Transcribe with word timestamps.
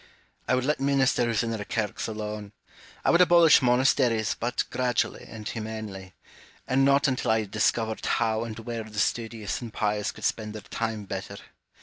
Hume. 0.01 0.07
I 0.47 0.55
would 0.55 0.65
let 0.65 0.79
ministers 0.79 1.43
and 1.43 1.53
their 1.53 1.63
kirks 1.63 2.07
alone. 2.07 2.53
I 3.05 3.11
would 3.11 3.21
abolish 3.21 3.61
monasteries, 3.61 4.33
but 4.33 4.63
gradually 4.71 5.25
and 5.29 5.47
humanely; 5.47 6.15
and 6.67 6.83
not 6.83 7.07
until 7.07 7.29
I 7.29 7.41
had 7.41 7.51
discovered 7.51 8.03
how 8.03 8.43
and 8.43 8.57
where 8.57 8.83
the 8.83 8.97
studious 8.97 9.61
and 9.61 9.71
pious 9.71 10.11
could 10.11 10.23
spend 10.25 10.55
their 10.55 10.63
time 10.63 11.05
better. 11.05 11.37